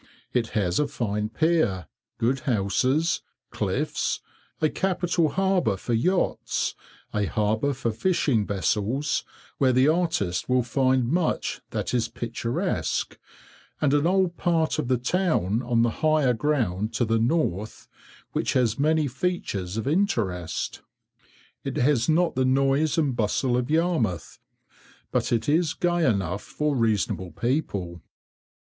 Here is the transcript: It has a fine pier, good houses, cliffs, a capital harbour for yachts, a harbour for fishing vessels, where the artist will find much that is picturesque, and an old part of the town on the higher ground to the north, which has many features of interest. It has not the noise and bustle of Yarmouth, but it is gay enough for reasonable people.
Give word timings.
It 0.33 0.47
has 0.57 0.79
a 0.79 0.87
fine 0.87 1.29
pier, 1.29 1.85
good 2.17 2.39
houses, 2.39 3.21
cliffs, 3.51 4.19
a 4.59 4.67
capital 4.67 5.29
harbour 5.29 5.77
for 5.77 5.93
yachts, 5.93 6.73
a 7.13 7.25
harbour 7.27 7.71
for 7.73 7.91
fishing 7.91 8.43
vessels, 8.47 9.23
where 9.59 9.71
the 9.71 9.87
artist 9.89 10.49
will 10.49 10.63
find 10.63 11.07
much 11.07 11.61
that 11.69 11.93
is 11.93 12.07
picturesque, 12.07 13.19
and 13.79 13.93
an 13.93 14.07
old 14.07 14.37
part 14.37 14.79
of 14.79 14.87
the 14.87 14.97
town 14.97 15.61
on 15.61 15.83
the 15.83 15.91
higher 16.01 16.33
ground 16.33 16.95
to 16.95 17.05
the 17.05 17.19
north, 17.19 17.87
which 18.31 18.53
has 18.53 18.79
many 18.79 19.07
features 19.07 19.77
of 19.77 19.87
interest. 19.87 20.81
It 21.63 21.77
has 21.77 22.09
not 22.09 22.33
the 22.33 22.43
noise 22.43 22.97
and 22.97 23.15
bustle 23.15 23.55
of 23.55 23.69
Yarmouth, 23.69 24.39
but 25.11 25.31
it 25.31 25.47
is 25.47 25.75
gay 25.75 26.09
enough 26.09 26.41
for 26.41 26.75
reasonable 26.75 27.29
people. 27.33 28.01